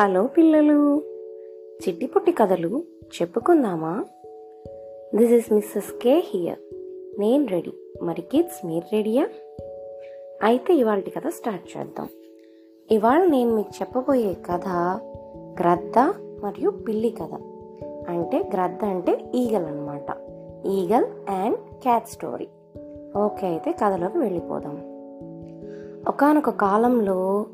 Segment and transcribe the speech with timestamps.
[0.00, 1.02] Hello పిల్లలు.
[1.88, 4.04] చిట్టిపుట్టి కథలు చెప్పుకుందామా?
[5.14, 6.58] This is Mrs K here
[7.20, 7.72] నేను రెడీ.
[8.02, 9.28] మరి కిడ్స్ మీరు రెడీయా?
[10.42, 12.08] అయితే ఇవాళ కథ స్టార్ట్ చేద్దాం.
[12.90, 14.68] ఇవాళ నేను మీకు చెప్పబోయే కథ
[15.60, 15.98] గ్రద్ద
[16.42, 17.34] మరియు పిల్లి కథ.
[18.08, 20.16] అంటే గ్రద్ద అంటే ఈగల్ అనమాట
[20.66, 22.48] eagle and cat story.
[23.16, 24.76] Okay అయితే కథలోకి వెళ్ళిపోదాం.
[26.08, 27.46] ఒకానొక కాలంలో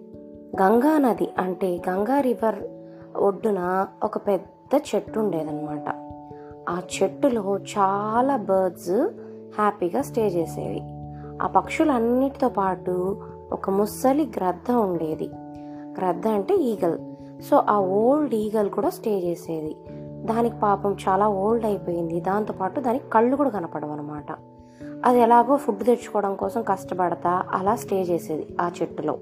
[0.63, 2.59] గంగా నది అంటే గంగా రివర్
[3.17, 5.95] ఒడ్డున ఒక పెద్ద చెట్టు ఉండేదన్నమాట.
[6.71, 8.91] ఆ చెట్టులో చాలా బర్డ్స్
[9.59, 10.81] హ్యాపీగా స్టే చేసేవి.
[11.43, 15.31] ఆ పక్షులన్నిటితో పాటు ఒక ముస్సలి గ్రద్ద ఉండేది.
[15.99, 16.99] గ్రద్ద అంటే ఈగల్.
[17.43, 19.77] సో ఆ ఓల్డ్ ఈగల్ కూడా స్టే చేసేది.
[20.27, 22.21] దానికి పాపం చాలా ఓల్డ్ అయిపోయింది.
[22.21, 24.27] దాంతోపాటు దానికి కళ్ళు కూడా కనపడవు అనమాట
[25.05, 29.19] అది ఎలాగో ఫుడ్ తెచ్చుకోవడం కోసం కష్టపడతా అలా స్టే చేసేది ఆ చెట్టులో.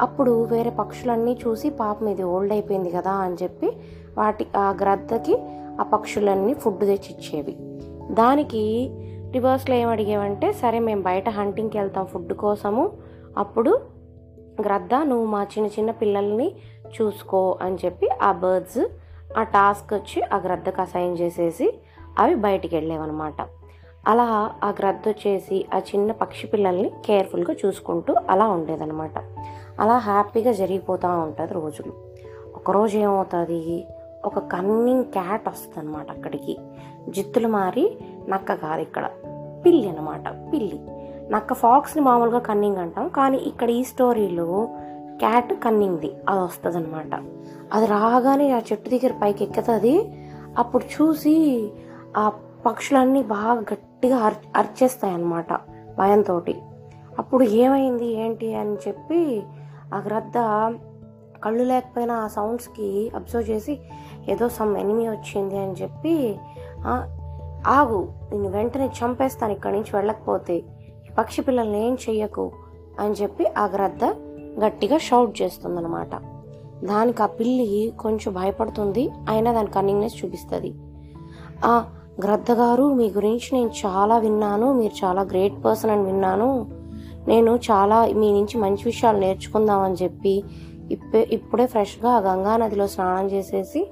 [0.00, 3.72] అప్పుడు వేరే పక్షులన్నీ చూసి పాపం ఇది ఓల్డ్ అయిపోయింది కదా అని చెప్పి
[4.18, 5.36] వాటి ఆ గ్రద్దకి
[5.80, 7.56] ఆ పక్షులన్నీ ఫుడ్ తెచ్చి ఇచ్చేవి
[8.14, 8.90] దానికి
[9.32, 12.92] రివర్స్లో ఏం అడిగేవంటే సరే మేము బయట హంటింగ్కి వెళ్తాం ఫుడ్ కోసము
[13.38, 13.80] అప్పుడు
[14.60, 16.54] గ్రద్ద నువ్వు మా చిన్న చిన్న పిల్లల్ని
[17.00, 18.78] చూసుకో అని చెప్పి ఆ బర్డ్స్
[19.38, 21.78] ఆ టాస్క్ వచ్చి ఆ గ్రద్దకు అసైన్ చేసేసి
[22.18, 23.34] అవి బయటికి వెళ్ళేవన్నమాట.
[24.06, 29.18] అలా ఆ గ్రద్ద వచ్చేసి ఆ చిన్న పక్షి పిల్లల్ని కేర్ఫుల్గా చూసుకుంటూ అలా ఉండేదన్నమాట.
[29.80, 31.92] అలా హ్యాపీగా జరిగిపోతూ ఉంటుంది రోజులు.
[32.56, 33.86] ఒకరోజు ఏమవుతుంది?
[34.24, 36.58] ఒక కన్నింగ్ క్యాట్ వస్తుంది అనమాట అక్కడికి.
[37.08, 39.10] జిత్తులు మారి నక్క కాదు ఇక్కడ.
[39.66, 40.80] పిల్లి అనమాట పిల్లి.
[41.30, 43.08] నక్క ఫాక్స్ని మామూలుగా కన్నింగ్ అంటాం.
[43.08, 44.68] కానీ ఇక్కడ ఈ స్టోరీలో
[45.18, 46.14] క్యాట్ కన్నింగ్ది.
[46.28, 47.22] అది వస్తుంది అనమాట
[47.72, 50.24] అది రాగానే ఆ చెట్టు దగ్గర పైకి ఎక్కుతుంది
[50.58, 51.68] అప్పుడు చూసి
[52.16, 52.32] ఆ
[52.66, 53.60] పక్షులన్నీ బాగా
[53.96, 55.52] గట్టిగా అర్ అరిచేస్తాయి అన్నమాట
[55.98, 56.42] భయంతో
[57.18, 59.42] అప్పుడు ఏమైంది ఏంటి అని చెప్పి
[59.94, 60.34] ఆ గ్రద్ద
[61.44, 63.78] కళ్ళు లేకపోయినా ఆ సౌండ్స్కి అబ్జర్వ్ చేసి
[64.28, 66.38] ఏదో సమ్ ఎనిమి వచ్చింది అని చెప్పి
[67.66, 70.62] ఆగు నేను వెంటనే చంపేస్తాను ఇక్కడి నుంచి వెళ్ళకపోతే
[71.18, 72.52] పక్షి పిల్లల్ని ఏం చెయ్యకు
[73.00, 74.04] అని చెప్పి ఆ గ్రద్ద
[74.64, 76.14] గట్టిగా షౌట్ చేస్తుందన్నమాట.
[76.84, 80.74] దానికి ఆ పిల్లి కొంచెం భయపడుతుంది అయినా దాని కన్నింగ్నెస్ చూపిస్తుంది.
[82.24, 84.72] గ్రద్ద గారు మీ గురించి నేను చాలా విన్నాను.
[84.72, 86.66] మీరు చాలా గ్రేట్ పర్సన్ అని విన్నాను.
[87.28, 90.42] నేను చాలా మీ నుంచి మంచి విషయాలు నేర్చుకుందామని చెప్పి
[90.90, 93.88] ఇప్పే ఇప్పుడే ఫ్రెష్గా గంగా నదిలో స్నానం చేసేసి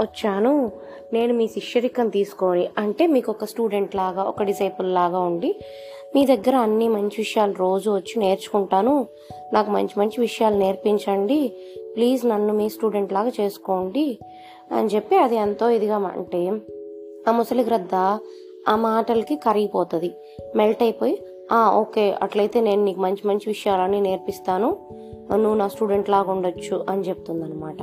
[0.00, 0.70] వచ్చాను.
[1.12, 5.60] నేను మీ శిష్యరికం తీసుకొని అంటే మీకు ఒక స్టూడెంట్ లాగా ఒక డిసైపుల్ లాగా ఉండి
[6.14, 9.06] మీ దగ్గర అన్ని మంచి విషయాలు రోజు వచ్చి నేర్చుకుంటాను.
[9.52, 11.52] నాకు మంచి మంచి విషయాలు నేర్పించండి.
[11.96, 14.18] ప్లీజ్ నన్ను మీ స్టూడెంట్ లాగా చేసుకోండి
[14.72, 16.52] అని చెప్పి అది ఎంతో ఇదిగా అంటే
[17.28, 17.94] ఆ ముసలి గ్రద్ద
[18.68, 20.14] ఆ మాటలకి కరిగిపోతుంది.
[20.56, 21.22] మెల్ట్ అయిపోయి
[21.52, 24.76] ఆ ఓకే అట్లయితే నేను నీకు మంచి మంచి విషయాలన్నీ నేర్పిస్తాను.
[25.34, 27.76] నువ్వు నా స్టూడెంట్ లాగా ఉండొచ్చు అని చెప్తుందనమాట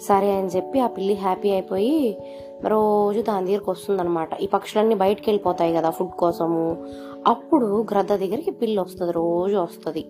[0.00, 2.18] సరే అని చెప్పి ఆ పిల్లి హ్యాపీ అయిపోయి
[2.66, 6.86] రోజు దాని దగ్గరికి వస్తుందనమాట ఈ పక్షులన్నీ బయటకు వెళ్ళిపోతాయి కదా ఫుడ్ కోసము.
[7.26, 10.04] అప్పుడు గ్రద్ద దగ్గరికి పిల్లి వస్తుంది రోజు వస్తుంది.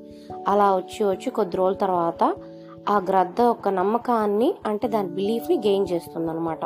[0.49, 2.35] అలా వచ్చి వచ్చి కొద్ది రోజుల తర్వాత
[2.89, 6.59] ఆ గ్రద్ద యొక్క నమ్మకాన్ని అంటే దాని బిలీఫ్ని గెయిన్ చేస్తుందనమాట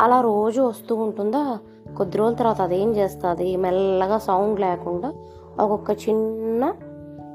[0.00, 1.58] అలా రోజు వస్తూ ఉంటుందా?
[1.96, 3.56] కొద్ది రోజుల తర్వాత అదేం చేస్తుంది?
[3.56, 5.12] మెల్లగా సౌండ్ లేకుండా
[5.60, 6.74] ఒక్కొక్క చిన్న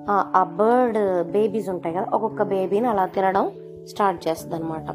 [0.09, 3.51] ఆ- బర్డ్ బేబీస్ ఉంటాయి కదా ఒక్కొక్క బేబీని అలా తినడం
[3.85, 4.85] స్టార్ట్ చేస్తుంది అనమాట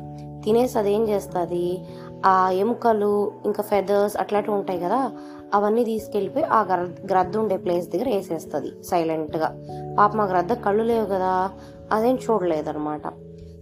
[0.45, 1.84] తినేసి అదేం చేస్తుంది?
[2.27, 5.12] ఆ ఎముకలు ఇంకా ఫెదర్స్ అట్లాంటివి ఉంటాయి కదా
[5.55, 9.56] అవన్నీ తీసుకెళ్ళిపోయి ఆ గ్ర గ్రద్ద ఉండే ప్లేస్ దగ్గర వేసేస్తుంది సైలెంట్గా.
[9.99, 11.50] పాప మా గ్రద్ద కళ్ళు లేవు కదా
[11.93, 13.03] అదేం చూడలేదన్నమాట.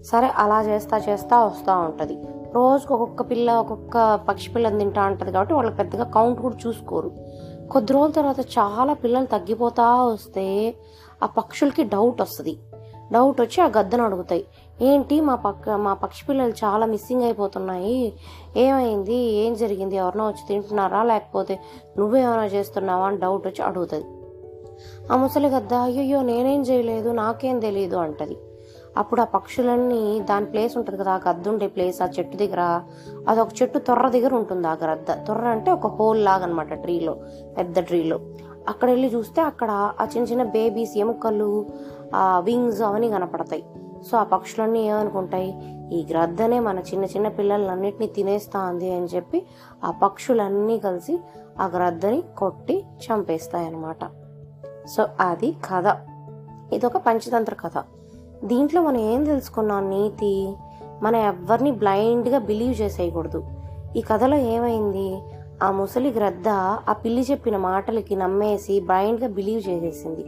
[0.05, 2.19] సరే అలా చేస్తా చేస్తా వస్తూ ఉంటుంది.
[2.55, 7.13] రోజుకు ఒక్కొక్క పిల్ల ఒక్కొక్క పక్షి పిల్లని తింటా ఉంటుంది కాబట్టి వాళ్ళకి పెద్దగా కౌంట్ కూడా చూసుకోరు.
[7.73, 10.75] కొద్ది రోజుల తర్వాత చాలా పిల్లలు తగ్గిపోతా వస్తే
[11.23, 12.59] ఆ పక్షులకి డౌట్ వస్తుంది.
[13.13, 14.47] డౌట్ వచ్చి ఆ గద్దను అడుగుతాయి.
[14.83, 18.13] ఏంటి మా పక్క మా పక్షి పిల్లలు చాలా మిస్సింగ్ అయిపోతున్నాయి.
[18.57, 19.15] ఏమైంది?
[19.15, 19.97] ఏం జరిగింది?
[19.97, 21.03] ఎవరినో వచ్చి తింటున్నారా?
[21.03, 21.61] లేకపోతే
[21.99, 24.05] నువ్వేమైనా చేస్తున్నావా అని డౌట్ వచ్చి అడుగుతుంది.
[25.13, 28.39] ఆ ముసలి గద్ద అయ్యయ్యో నేనేం చేయలేదు నాకేం తెలియదు అంటది.
[28.97, 32.83] అప్పుడు ఆ పక్షులన్నీ దాని ప్లేస్ ఉంటుంది కదా ఆ గద్ద ఉండే ప్లేస్ ఆ చెట్టు దగ్గర.
[33.29, 37.17] అది ఒక చెట్టు తొర్ర దగ్గర ఉంటుంది ఆ గ్రద్ద తొర్ర అంటే ఒక హోల్ లాగా అనమాట ట్రీలో
[37.59, 38.21] పెద్ద ట్రీలో.
[38.69, 41.67] అక్కడ వెళ్ళి చూస్తే అక్కడ ఆ చిన్న చిన్న బేబీస్ ఎముకలు
[42.15, 43.65] ఆ వింగ్స్ అవన్నీ కనపడతాయి.
[44.11, 45.77] సో ఆ పక్షులన్నీ ఏమనుకుంటాయి?
[45.93, 49.47] ఈ గ్రద్దనే మన చిన్న చిన్న పిల్లలన్నిటిని తినేస్తా ఉంది అని చెప్పి
[49.85, 51.21] ఆ పక్షులన్నీ కలిసి
[51.61, 54.05] ఆ గ్రద్దని కొట్టి చంపేస్తాయి అన్నమాట
[54.87, 55.97] సో అది కథ.
[56.73, 57.85] ఇదొక పంచతంత్ర కథ.
[58.45, 59.91] దీంట్లో మనం ఏం తెలుసుకున్నాం?
[59.91, 60.53] నీతి
[61.03, 63.45] మనం ఎవరిని బ్లైండ్గా బిలీవ్ చేసేయకూడదు.
[63.97, 65.19] ఈ కథలో ఏమైంది?
[65.63, 66.49] ఆ ముసలి గ్రద్ద
[66.89, 70.25] ఆ పిల్లి చెప్పిన మాటలకి నమ్మేసి బ్లైండ్గా బిలీవ్ చేసేసింది.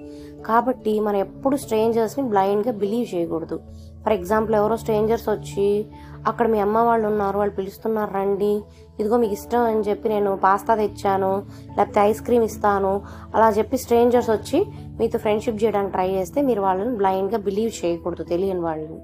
[0.46, 3.60] కాబట్టి మనం ఎప్పుడు స్ట్రేంజర్స్ని బ్లైండ్గా బిలీవ్ చేయకూడదు.
[4.04, 5.86] ఫర్ ఎగ్జాంపుల్ ఎవరో స్ట్రేంజర్స్ వచ్చి
[6.26, 8.62] అక్కడ మీ అమ్మ వాళ్ళు ఉన్నారు వాళ్ళు పిలుస్తున్నారు రండి.
[9.00, 11.42] ఇదిగో మీకు ఇష్టం అని చెప్పి నేను పాస్తా తెచ్చాను
[11.76, 13.02] లేకపోతే ఐస్ క్రీమ్ ఇస్తాను.
[13.34, 14.66] అలా చెప్పి స్ట్రేంజర్స్ వచ్చి
[14.98, 19.00] మీతో ఫ్రెండ్షిప్ చేయడానికి ట్రై చేస్తే మీరు వాళ్ళని బ్లైండ్గా బిలీవ్ చేయకూడదు తెలియని వాళ్ళని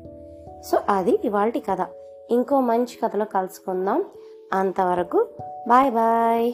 [0.62, 1.86] సో అది ఇవాళ కథ.
[2.30, 4.04] ఇంకో మంచి కథలో కలుసుకుందాం.
[4.52, 5.26] అంతవరకు
[5.68, 6.52] బాయ్ బాయ్